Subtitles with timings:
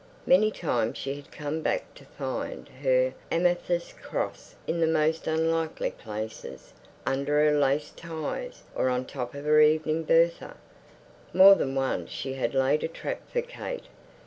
[0.25, 5.91] Many times she had come back to find her amethyst cross in the most unlikely
[5.91, 6.73] places,
[7.05, 10.57] under her lace ties or on top of her evening Bertha.
[11.35, 13.85] More than once she had laid a trap for Kate.